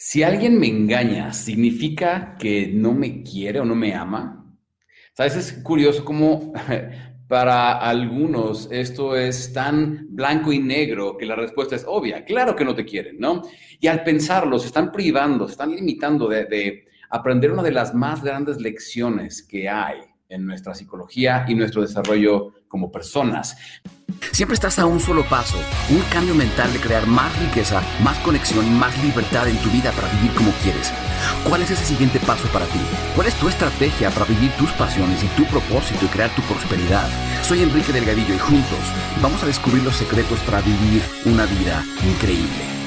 [0.00, 4.46] Si alguien me engaña, ¿significa que no me quiere o no me ama?
[5.12, 5.34] ¿Sabes?
[5.34, 6.52] Es curioso cómo
[7.28, 12.24] para algunos esto es tan blanco y negro que la respuesta es obvia.
[12.24, 13.42] Claro que no te quieren, ¿no?
[13.80, 17.92] Y al pensarlo, se están privando, se están limitando de, de aprender una de las
[17.92, 19.98] más grandes lecciones que hay
[20.28, 23.56] en nuestra psicología y nuestro desarrollo como personas.
[24.32, 25.56] Siempre estás a un solo paso,
[25.90, 29.90] un cambio mental de crear más riqueza, más conexión y más libertad en tu vida
[29.92, 30.92] para vivir como quieres.
[31.48, 32.78] ¿Cuál es ese siguiente paso para ti?
[33.14, 37.08] ¿Cuál es tu estrategia para vivir tus pasiones y tu propósito y crear tu prosperidad?
[37.42, 38.80] Soy Enrique Delgadillo y juntos
[39.22, 42.78] vamos a descubrir los secretos para vivir una vida increíble.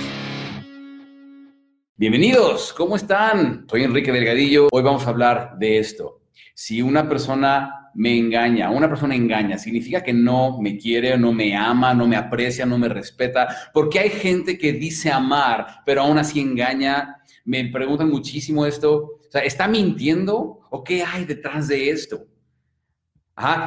[1.97, 3.65] Bienvenidos, ¿cómo están?
[3.69, 4.69] Soy Enrique Delgadillo.
[4.71, 6.20] Hoy vamos a hablar de esto.
[6.53, 11.55] Si una persona me engaña, una persona engaña, significa que no me quiere, no me
[11.55, 16.17] ama, no me aprecia, no me respeta, porque hay gente que dice amar, pero aún
[16.17, 17.17] así engaña.
[17.43, 22.27] Me preguntan muchísimo esto, ¿está mintiendo o qué hay detrás de esto?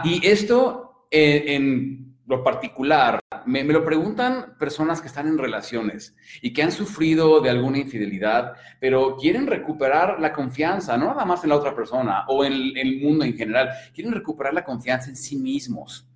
[0.04, 6.62] y esto en lo particular, me, lo preguntan personas que están en relaciones y que
[6.62, 11.56] han sufrido de alguna infidelidad, pero quieren recuperar la confianza, no nada más en la
[11.56, 16.08] otra persona o en el, mundo en general, quieren recuperar la confianza en sí mismos.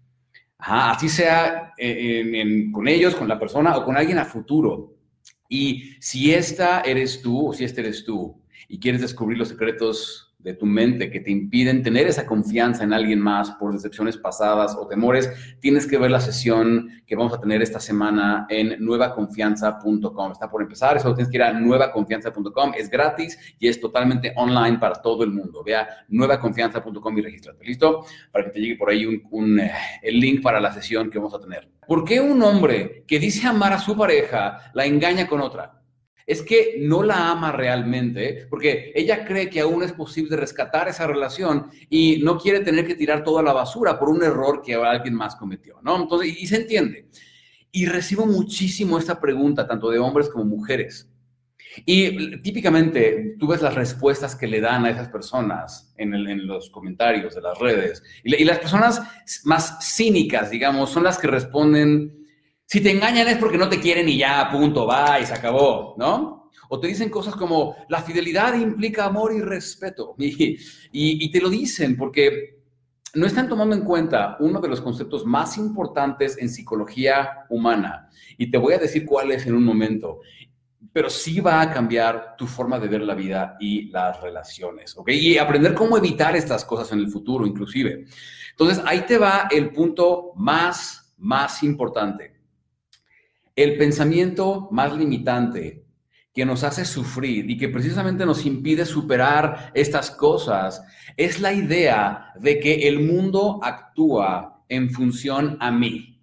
[0.59, 4.95] así sea eh, con ellos, con la persona o con alguien a futuro.
[5.49, 10.28] Y si esta eres tú o si este eres tú y quieres descubrir los secretos
[10.39, 14.77] de tu mente que te impiden tener esa confianza en alguien más por decepciones pasadas
[14.79, 20.33] o temores, tienes que ver la sesión que vamos a tener esta semana en nuevaconfianza.com.
[20.33, 24.79] Está por empezar, eso tienes que ir a nuevaconfianza.com, es gratis y es totalmente online
[24.79, 25.65] para todo el mundo.
[25.65, 28.05] Vea nuevaconfianza.com y regístrate, ¿listo?
[28.31, 31.35] Para que te llegue por ahí un, eh, el link para la sesión que vamos
[31.35, 31.69] a tener.
[31.85, 35.78] ¿Por qué un hombre que dice amar a su pareja la engaña con otra?
[36.29, 41.07] Es que no la ama realmente, porque ella cree que aún es posible rescatar esa
[41.07, 45.15] relación y no quiere tener que tirar toda la basura por un error que alguien
[45.15, 46.03] más cometió, ¿no?
[46.03, 47.09] Entonces, y, se entiende.
[47.73, 51.09] Y recibo muchísimo esta pregunta, tanto de hombres como mujeres.
[51.87, 57.37] Y típicamente tú ves las respuestas que le dan a esas personas en, los comentarios
[57.37, 58.03] de las redes.
[58.23, 59.01] Y, y, las personas
[59.45, 62.18] más cínicas, digamos, son las que responden
[62.69, 65.95] si te engañan es porque no te quieren y ya, punto, va y se acabó,
[65.97, 66.51] ¿no?
[66.69, 70.15] O te dicen cosas como, la fidelidad implica amor y respeto.
[70.93, 72.61] Y, te lo dicen porque
[73.15, 78.11] no están tomando en cuenta uno de los conceptos más importantes en psicología humana.
[78.37, 80.21] Y te voy a decir cuál es en un momento.
[80.93, 85.09] Pero sí va a cambiar tu forma de ver la vida y las relaciones, ¿ok?
[85.13, 88.05] Y aprender cómo evitar estas cosas en el futuro, inclusive.
[88.51, 92.38] Entonces, ahí te va el punto más, más importante.
[93.59, 95.85] El pensamiento más limitante
[96.33, 100.81] que nos hace sufrir y que precisamente nos impide superar estas cosas
[101.17, 106.23] es la idea de que el mundo actúa en función a mí.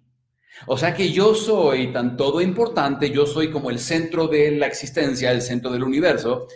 [0.66, 4.66] O sea que yo soy tan todo importante, yo soy como el centro de la
[4.66, 6.46] existencia, el centro del universo,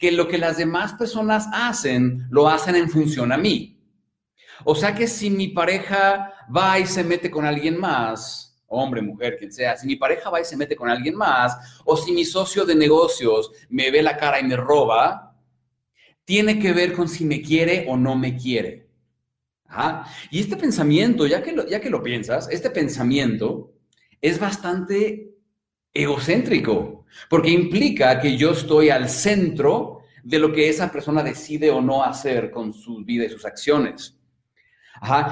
[0.00, 3.80] que lo que las demás personas hacen, lo hacen en función a mí.
[4.64, 9.36] O sea que si mi pareja va y se mete con alguien más, hombre, mujer,
[9.38, 12.24] quien sea, si mi pareja va y se mete con alguien más, o si mi
[12.24, 15.36] socio de negocios me ve la cara y me roba,
[16.24, 18.84] tiene que ver con si me quiere o no me quiere.
[20.30, 23.72] Y este pensamiento, ya que, lo, ya que lo piensas, este pensamiento
[24.20, 25.34] es bastante
[25.92, 31.80] egocéntrico, porque implica que yo estoy al centro de lo que esa persona decide o
[31.80, 34.18] no hacer con su vida y sus acciones.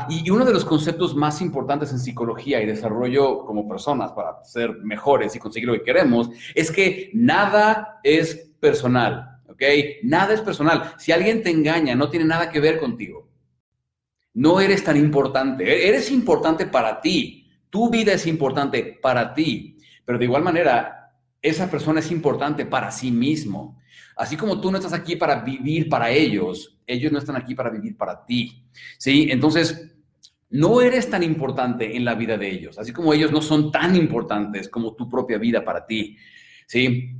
[0.08, 4.78] Y, uno de los conceptos más importantes en psicología y desarrollo como personas para ser
[4.78, 9.62] mejores y conseguir lo que queremos es que nada es personal, ¿ok?
[10.02, 10.94] Nada es personal.
[10.98, 13.28] Si alguien te engaña, no tiene nada que ver contigo.
[14.34, 15.64] No eres tan importante.
[15.64, 17.50] E-, eres importante para ti.
[17.70, 19.78] Tu vida es importante para ti.
[20.04, 23.78] Pero de igual manera, esa persona es importante para sí mismo.
[24.16, 27.70] Así como tú no estás aquí para vivir para ellos, ellos no están aquí para
[27.70, 28.64] vivir para ti.
[28.98, 29.28] ¿Sí?
[29.30, 29.94] Entonces,
[30.50, 33.96] no eres tan importante en la vida de ellos, así como ellos no son tan
[33.96, 36.16] importantes como tu propia vida para ti.
[36.66, 37.16] ¿Sí?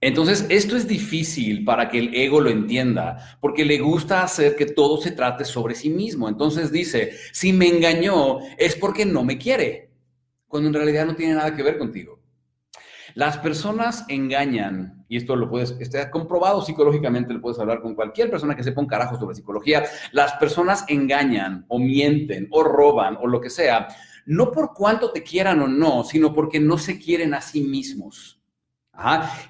[0.00, 4.66] Entonces, esto es difícil para que el ego lo entienda, porque le gusta hacer que
[4.66, 6.28] todo se trate sobre sí mismo.
[6.28, 9.90] Entonces dice, si me engañó es porque no me quiere,
[10.48, 12.21] cuando en realidad no tiene nada que ver contigo.
[13.14, 18.30] Las personas engañan, y esto lo puedes, está comprobado psicológicamente, lo puedes hablar con cualquier
[18.30, 19.84] persona que sepa un carajo sobre psicología.
[20.12, 23.88] Las personas engañan o mienten o roban o lo que sea,
[24.24, 28.38] no por cuánto te quieran o no, sino porque no se quieren a sí mismos.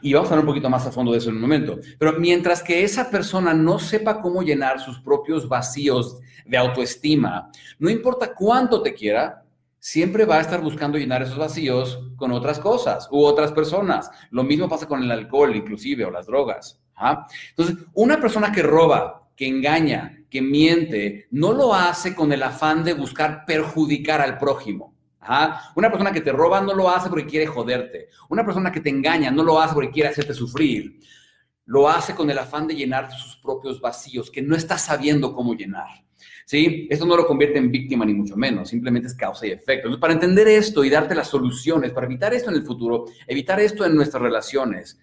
[0.01, 1.79] Y vamos a hablar un poquito más a fondo de eso en un momento.
[1.99, 7.91] Pero mientras que esa persona no sepa cómo llenar sus propios vacíos de autoestima, no
[7.91, 9.42] importa cuánto te quiera,
[9.83, 14.09] siempre va a estar buscando llenar esos vacíos con otras cosas u otras personas.
[14.31, 16.81] Lo mismo pasa con el alcohol, inclusive, o las drogas.
[17.49, 22.85] Entonces, una persona que roba, que engaña, que miente, no lo hace con el afán
[22.85, 24.95] de buscar perjudicar al prójimo.
[25.75, 28.09] Una persona que te roba no lo hace porque quiere joderte.
[28.29, 31.01] Una persona que te engaña no lo hace porque quiere hacerte sufrir.
[31.65, 35.55] Lo hace con el afán de llenar sus propios vacíos que no está sabiendo cómo
[35.55, 35.89] llenar.
[36.45, 36.87] ¿Sí?
[36.91, 39.87] Esto no lo convierte en víctima ni mucho menos, simplemente es causa y efecto.
[39.87, 43.61] Entonces, para entender esto y darte las soluciones, para evitar esto en el futuro, evitar
[43.61, 45.01] esto en nuestras relaciones,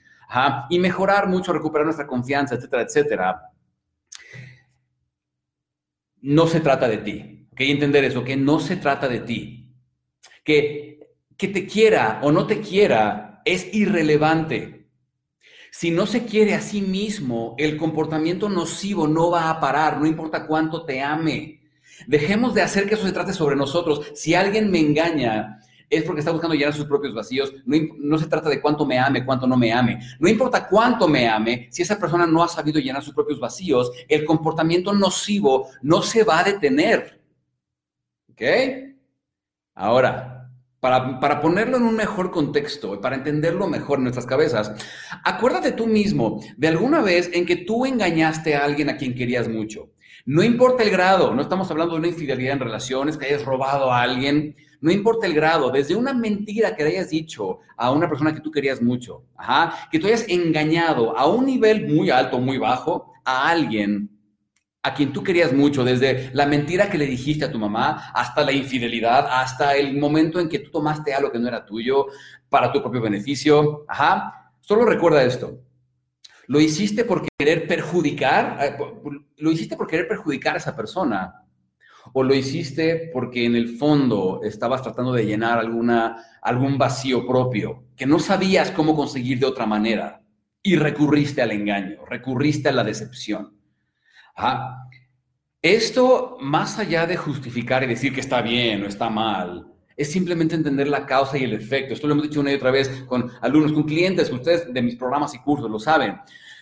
[0.70, 3.42] y mejorar mucho, recuperar nuestra confianza, etcétera, etcétera,
[6.22, 7.36] no se trata de ti.
[7.58, 9.60] Entender eso, que no se trata de ti
[10.46, 14.79] que, que te quiera o no te quiera es irrelevante.
[15.72, 20.08] Si no se quiere a sí mismo, el comportamiento nocivo no va a parar, no
[20.08, 21.62] importa cuánto te ame.
[22.08, 24.12] Dejemos de hacer que eso se trate sobre nosotros.
[24.16, 27.54] Si alguien me engaña, es porque está buscando llenar sus propios vacíos.
[27.66, 30.00] No, se trata de cuánto me ame, cuánto no me ame.
[30.20, 33.92] No importa cuánto me ame, si esa persona no ha sabido llenar sus propios vacíos,
[34.08, 37.20] el comportamiento nocivo no se va a detener.
[38.32, 38.42] ¿Ok?
[39.74, 40.29] Ahora,
[40.80, 44.72] para, ponerlo en un mejor contexto y para entenderlo mejor en nuestras cabezas,
[45.24, 49.48] acuérdate tú mismo de alguna vez en que tú engañaste a alguien a quien querías
[49.50, 49.90] mucho.
[50.26, 53.92] No importa el grado, no estamos hablando de una infidelidad en relaciones, que hayas robado
[53.92, 58.08] a alguien, no importa el grado, desde una mentira que le hayas dicho a una
[58.08, 59.24] persona que tú querías mucho,
[59.92, 64.10] que tú hayas engañado a un nivel muy alto, muy bajo, a alguien
[64.82, 68.44] a quien tú querías mucho, desde la mentira que le dijiste a tu mamá, hasta
[68.44, 72.08] la infidelidad, hasta el momento en que tú tomaste algo que no era tuyo
[72.48, 73.86] para tu propio beneficio.
[73.88, 74.54] Ajá.
[74.62, 75.60] Solo recuerda esto.
[76.48, 78.78] Lo hiciste por querer perjudicar, eh,
[79.38, 81.46] lo hiciste por querer perjudicar a esa persona.
[82.14, 87.84] O lo hiciste porque en el fondo estabas tratando de llenar alguna, algún vacío propio
[87.96, 90.22] que no sabías cómo conseguir de otra manera
[90.64, 93.59] y recurriste al engaño, recurriste a la decepción.
[95.62, 100.56] Esto, más allá de justificar y decir que está bien o está mal, es simplemente
[100.56, 101.94] entender la causa y el efecto.
[101.94, 104.96] Esto lo hemos dicho una y otra vez con alumnos, con clientes, ustedes de mis
[104.96, 106.18] programas y cursos lo saben.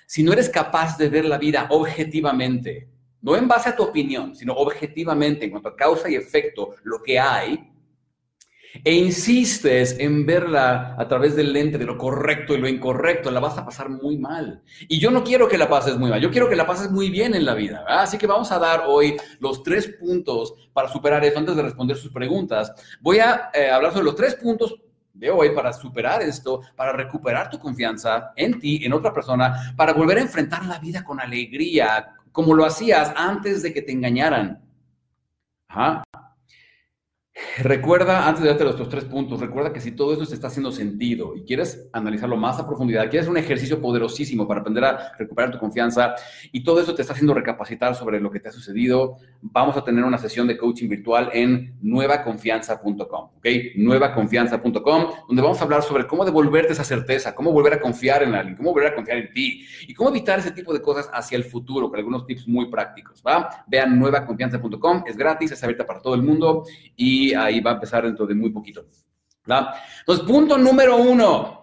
[0.08, 2.90] Si no eres capaz de ver la vida objetivamente,
[3.22, 7.04] no en base a tu opinión, sino objetivamente en cuanto a causa y efecto, lo
[7.04, 7.72] que hay,
[8.84, 13.40] e insistes en verla a través del lente de lo correcto y lo incorrecto, la
[13.40, 14.62] vas a pasar muy mal.
[14.88, 17.10] Y yo no quiero que la pases muy mal, yo quiero que la pases muy
[17.10, 17.86] bien en la vida.
[17.88, 21.98] Así que vamos a dar hoy los tres puntos para superar esto antes de responder
[21.98, 22.72] sus preguntas.
[23.02, 24.76] Voy a eh, hablar sobre los tres puntos
[25.18, 29.94] de hoy para superar esto, para recuperar tu confianza en ti, en otra persona, para
[29.94, 34.64] volver a enfrentar la vida con alegría, como lo hacías antes de que te engañaran.
[35.70, 36.04] Ajá.
[37.60, 40.72] Recuerda, antes de darte los tres puntos, recuerda que si todo esto te está haciendo
[40.72, 45.52] sentido y quieres analizarlo más a profundidad, quieres un ejercicio poderosísimo para aprender a recuperar
[45.52, 46.16] tu confianza
[46.52, 49.84] y todo eso te está haciendo recapacitar sobre lo que te ha sucedido, vamos a
[49.84, 53.46] tener una sesión de coaching virtual en nuevaconfianza.com, ¿ok?
[53.76, 58.36] Nuevaconfianza.com, donde vamos a hablar sobre cómo devolverte esa certeza, cómo volver a confiar en
[58.36, 61.36] alguien, cómo volver a confiar en ti y cómo evitar ese tipo de cosas hacia
[61.36, 63.50] el futuro, con algunos tips muy prácticos, ¿va?
[63.68, 66.64] Vean nuevaconfianza.com, es gratis, es abierta para todo el mundo
[66.96, 68.86] y ahí va a empezar dentro de muy poquito.
[69.46, 71.56] Entonces, punto número uno.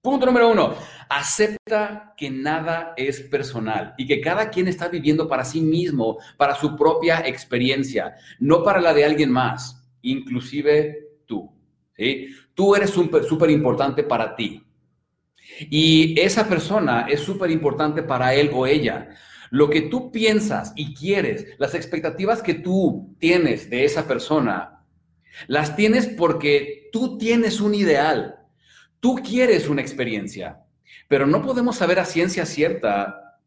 [0.00, 0.74] Punto número uno.
[1.08, 6.54] Acepta que nada es personal y que cada quien está viviendo para sí mismo, para
[6.54, 11.52] su propia experiencia, no para la de alguien más, inclusive tú.
[12.54, 14.64] Tú eres súper importante para ti.
[15.68, 19.10] Y esa persona es súper importante para él o ella.
[19.50, 24.79] Lo que tú piensas y quieres, las expectativas que tú tienes de esa persona,
[25.46, 28.36] las tienes porque tú tienes un ideal,
[29.00, 30.62] tú quieres una experiencia,
[31.08, 33.38] pero no podemos saber a ciencia cierta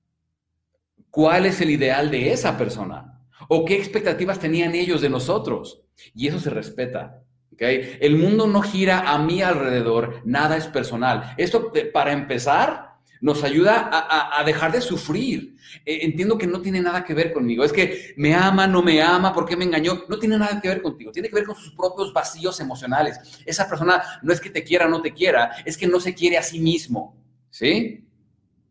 [1.10, 5.82] cuál es el ideal de esa persona o qué expectativas tenían ellos de nosotros.
[6.16, 7.22] Y eso se respeta.
[7.58, 11.34] El mundo no gira a mi alrededor, nada es personal.
[11.38, 12.93] Esto, para empezar,
[13.24, 15.56] nos ayuda a, dejar de sufrir.
[15.86, 17.64] Eh, entiendo que no tiene nada que ver conmigo.
[17.64, 20.04] Es que me ama, no me ama, ¿por qué me engañó?
[20.10, 21.10] No tiene nada que ver contigo.
[21.10, 23.42] Tiene que ver con sus propios vacíos emocionales.
[23.46, 26.14] Esa persona no es que te quiera o no te quiera, es que no se
[26.14, 27.16] quiere a sí mismo.
[27.50, 28.06] ¿Sí?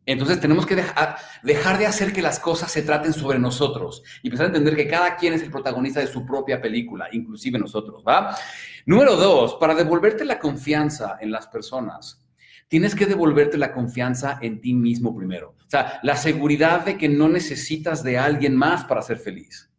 [0.05, 4.27] Entonces tenemos que dejar, dejar, de hacer que las cosas se traten sobre nosotros y
[4.27, 8.05] empezar a entender que cada quien es el protagonista de su propia película, inclusive nosotros,
[8.07, 8.37] ¿va?
[8.85, 12.22] Número dos, para devolverte la confianza en las personas,
[12.73, 15.57] tienes que devolverte la confianza en ti mismo primero.
[15.59, 19.71] O sea, la seguridad de que no necesitas de alguien más para ser feliz.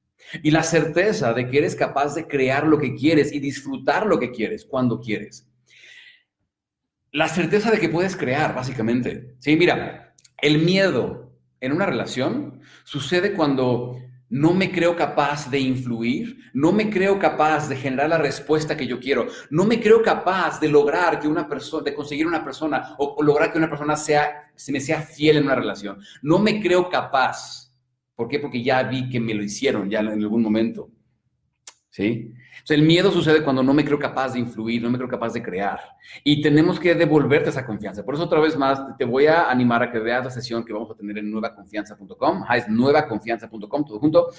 [0.44, 4.20] Y la certeza de que eres capaz de crear lo que quieres y disfrutar lo
[4.20, 5.50] que quieres cuando quieres.
[7.12, 9.38] La certeza de que puedes crear, básicamente.
[9.40, 13.98] Sí, mira, el miedo en una relación sucede cuando
[14.34, 18.88] no me creo capaz de influir, no me creo capaz de generar la respuesta que
[18.88, 22.96] yo quiero, no me creo capaz de lograr que una persona, de conseguir una persona
[22.98, 26.00] o, lograr que una persona sea, se me sea fiel en una relación.
[26.24, 27.72] No me creo capaz.
[28.16, 28.40] ¿Por qué?
[28.40, 30.90] Porque ya vi que me lo hicieron ya en algún momento.
[31.94, 32.34] ¿Sí?
[32.70, 35.44] el miedo sucede cuando no me creo capaz de influir, no me creo capaz de
[35.44, 35.80] crear.
[36.24, 38.04] Y tenemos que devolverte esa confianza.
[38.04, 40.74] Por eso, otra vez más, te voy a animar a que veas la sesión que
[40.74, 42.46] vamos a tener en nuevaconfianza.com.
[42.56, 44.30] Es nuevaconfianza.com, todo junto.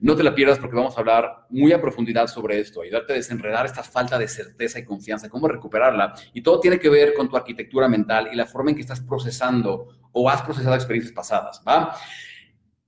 [0.00, 3.16] No te la pierdas porque vamos a hablar muy a profundidad sobre esto, ayudarte a
[3.16, 6.14] desenredar esta falta de certeza y confianza, cómo recuperarla.
[6.32, 9.00] Y todo tiene que ver con tu arquitectura mental y la forma en que estás
[9.00, 11.62] procesando o has procesado experiencias pasadas.
[11.68, 11.94] ¿va?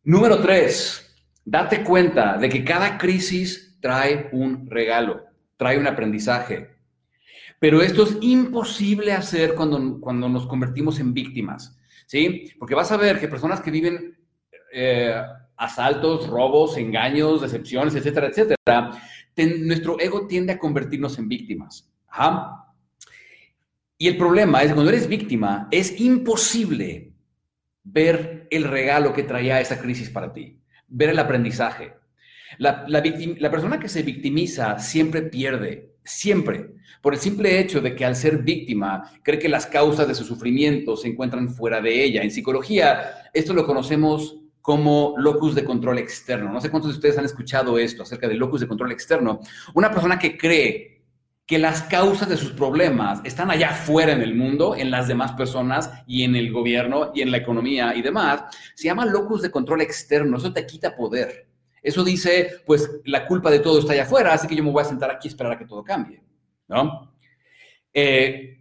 [0.03, 5.27] Número tres, date cuenta de que cada crisis trae un regalo,
[5.57, 6.71] trae un aprendizaje.
[7.61, 12.53] Pero esto es imposible hacer cuando, cuando nos convertimos en víctimas, ¿sí?
[12.59, 14.19] Porque vas a ver que personas que viven
[14.73, 15.23] eh,
[15.57, 18.91] asaltos, robos, engaños, decepciones, etcétera, etcétera,
[19.65, 21.89] nuestro ego tiende a convertirnos en víctimas.
[23.97, 27.13] Y el problema es que cuando eres víctima, es imposible
[27.85, 31.95] ver el regalo que traía esa crisis para ti, ver el aprendizaje.
[32.59, 36.71] La, persona que se victimiza siempre pierde, siempre,
[37.03, 40.25] por el simple hecho de que al ser víctima cree que las causas de su
[40.25, 42.23] sufrimiento se encuentran fuera de ella.
[42.23, 46.53] En psicología, esto lo conocemos como locus de control externo.
[46.53, 49.41] No sé cuántos de ustedes han escuchado esto acerca del locus de control externo.
[49.75, 50.97] Una persona que cree
[51.47, 55.33] que las causas de sus problemas están allá afuera en el mundo, en las demás
[55.33, 58.43] personas y en el gobierno y en la economía y demás,
[58.75, 60.39] se llama locus de control externo.
[60.39, 61.47] Eso te quita poder.
[61.83, 64.83] Eso dice, pues la culpa de todo está allá afuera, así que yo me voy
[64.83, 66.23] a sentar aquí y esperar a que todo cambie,
[66.69, 67.13] ¿no?
[67.93, 68.57] Eh,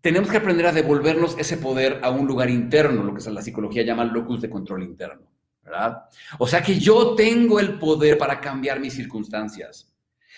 [0.00, 3.82] tenemos que aprender a devolvernos ese poder a un lugar interno, lo que la psicología
[3.82, 5.26] llama locus de control interno,
[5.64, 6.04] ¿verdad?
[6.38, 9.92] O sea que yo tengo el poder para cambiar mis circunstancias.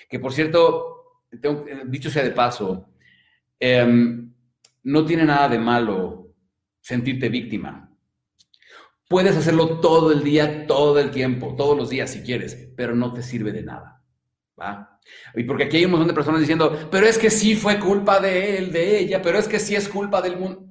[0.08, 2.88] Que por cierto, eh, dicho sea de paso,
[3.60, 4.32] em,
[4.84, 6.28] no tiene nada de malo
[6.80, 7.87] sentirte víctima.
[9.08, 13.14] Puedes hacerlo todo el día, todo el tiempo, todos los días si quieres, pero no
[13.14, 14.02] te sirve de nada.
[14.60, 15.00] ¿va?
[15.34, 18.20] Y porque aquí hay un montón de personas diciendo, pero es que sí fue culpa
[18.20, 20.66] de él, de ella, pero es que sí es culpa del mundo.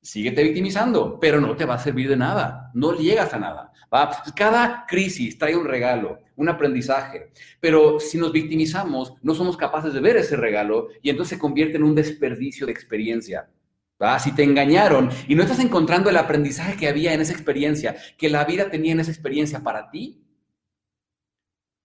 [0.00, 3.72] Síguete victimizando, pero no te va a servir de nada, no llegas a nada.
[3.92, 4.22] ¿va?
[4.34, 10.00] Cada crisis trae un regalo, un aprendizaje, pero si nos victimizamos, no somos capaces de
[10.00, 13.50] ver ese regalo y entonces se convierte en un desperdicio de experiencia.
[14.18, 18.28] Si te engañaron y no estás encontrando el aprendizaje que había en esa experiencia, que
[18.28, 20.22] la vida tenía en esa experiencia para ti,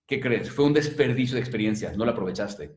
[0.05, 0.51] ¿qué crees?
[0.51, 2.75] Fue un desperdicio de experiencias, no la aprovechaste.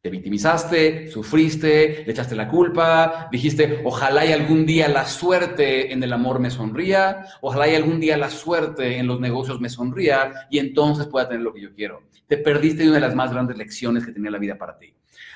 [0.00, 6.02] Te victimizaste, sufriste, le echaste la culpa, dijiste, ojalá y algún día la suerte en
[6.02, 10.46] el amor me sonría, ojalá y algún día la suerte en los negocios me sonría
[10.50, 12.02] y entonces pueda tener lo que yo quiero.
[12.26, 14.94] Te perdiste de una de las más grandes lecciones que tenía la vida para ti.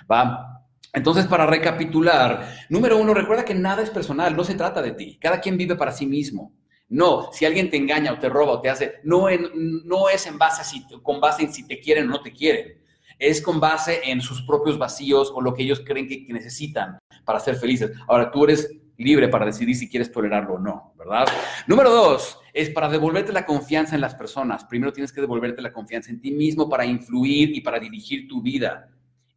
[0.08, 0.62] ¿Va?
[0.92, 5.18] Entonces, para recapitular, número uno, recuerda que nada es personal, no se trata de ti.
[5.20, 6.52] Cada quien vive para sí mismo.
[6.88, 10.62] No, si alguien te engaña o te roba o te hace, no, es en base
[10.64, 12.82] si, con base en si te quieren o no te quieren.
[13.18, 16.98] Es con base en sus propios vacíos o lo que ellos creen que, que necesitan
[17.24, 17.92] para ser felices.
[18.06, 18.68] Ahora, tú eres
[18.98, 21.26] libre para decidir si quieres tolerarlo o no, ¿verdad?
[21.66, 24.64] Número dos, es para devolverte la confianza en las personas.
[24.64, 28.42] Primero tienes que devolverte la confianza en ti mismo para influir y para dirigir tu
[28.42, 28.90] vida.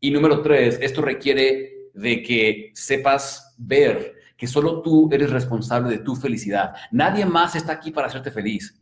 [0.05, 6.03] Y número tres, esto requiere de que sepas ver que solo tú eres responsable de
[6.03, 6.75] tu felicidad.
[6.91, 8.79] Nadie más está aquí para hacerte feliz.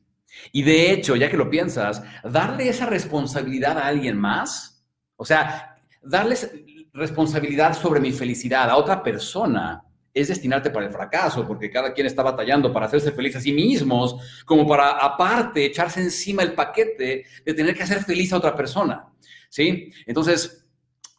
[0.52, 4.84] Y de hecho, ya que lo piensas, darle esa responsabilidad a alguien más,
[5.16, 6.52] o sea, darles
[6.92, 9.82] responsabilidad sobre mi felicidad a otra persona,
[10.14, 13.54] es destinarte para el fracaso, porque cada quien está batallando para hacerse feliz a sí
[13.54, 18.54] mismos, como para aparte echarse encima el paquete de tener que hacer feliz a otra
[18.54, 19.08] persona.
[19.50, 19.94] ¿Sí?
[20.08, 20.63] Entonces,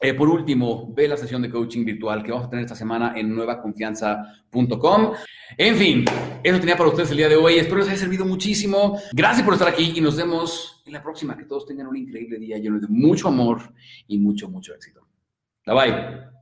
[0.04, 3.14] eh, por último, ve la sesión de coaching virtual que vamos a tener esta semana
[3.16, 5.12] en nuevaconfianza.com.
[5.56, 6.04] En fin,
[6.42, 7.54] eso tenía para ustedes el día de hoy.
[7.54, 9.00] Espero les haya servido muchísimo.
[9.12, 11.36] Gracias por estar aquí y nos vemos en la próxima.
[11.36, 13.60] Que todos tengan un increíble día lleno de mucho amor
[14.06, 15.06] y mucho, mucho éxito.
[15.66, 16.33] Bye bye.